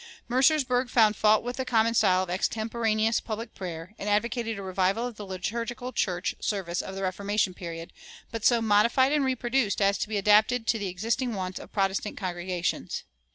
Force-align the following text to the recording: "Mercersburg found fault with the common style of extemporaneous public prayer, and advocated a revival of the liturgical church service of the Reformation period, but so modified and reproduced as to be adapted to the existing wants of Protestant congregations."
"Mercersburg 0.27 0.89
found 0.89 1.15
fault 1.15 1.43
with 1.43 1.57
the 1.57 1.63
common 1.63 1.93
style 1.93 2.23
of 2.23 2.29
extemporaneous 2.31 3.21
public 3.21 3.53
prayer, 3.53 3.93
and 3.99 4.09
advocated 4.09 4.57
a 4.57 4.63
revival 4.63 5.05
of 5.05 5.15
the 5.15 5.27
liturgical 5.27 5.93
church 5.93 6.33
service 6.39 6.81
of 6.81 6.95
the 6.95 7.03
Reformation 7.03 7.53
period, 7.53 7.93
but 8.31 8.43
so 8.43 8.63
modified 8.63 9.11
and 9.11 9.23
reproduced 9.23 9.79
as 9.79 9.99
to 9.99 10.09
be 10.09 10.17
adapted 10.17 10.65
to 10.65 10.79
the 10.79 10.87
existing 10.87 11.35
wants 11.35 11.59
of 11.59 11.71
Protestant 11.71 12.17
congregations." 12.17 13.03